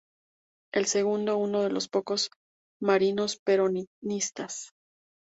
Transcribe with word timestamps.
El 0.73 0.87
segundo 0.87 1.37
uno 1.37 1.61
de 1.61 1.69
los 1.69 1.87
pocos 1.87 2.31
marinos 2.81 3.37
peronistas. 3.37 4.71